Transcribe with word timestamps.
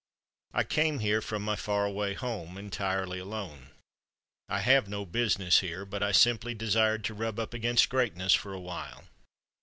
I 0.55 0.63
came 0.63 0.97
here 0.97 1.21
from 1.21 1.43
my 1.43 1.55
far 1.55 1.85
away 1.85 2.15
home 2.15 2.57
entirely 2.57 3.19
alone. 3.19 3.69
I 4.49 4.61
have 4.61 4.87
no 4.89 5.05
business 5.05 5.59
here, 5.59 5.85
but 5.85 6.01
I 6.01 6.11
simply 6.11 6.55
desired 6.55 7.03
to 7.03 7.13
rub 7.13 7.37
up 7.39 7.53
against 7.53 7.87
greatness 7.89 8.33
for 8.33 8.51
awhile. 8.51 9.03